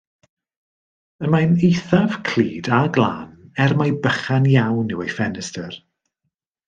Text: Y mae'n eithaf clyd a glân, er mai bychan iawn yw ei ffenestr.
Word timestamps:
Y 1.25 1.29
mae'n 1.33 1.51
eithaf 1.67 2.15
clyd 2.29 2.69
a 2.77 2.79
glân, 2.95 3.37
er 3.67 3.77
mai 3.83 3.93
bychan 4.07 4.49
iawn 4.55 4.93
yw 4.97 5.05
ei 5.07 5.13
ffenestr. 5.19 5.79